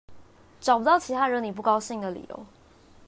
[0.59, 2.43] 找不到其他惹你不高興的理由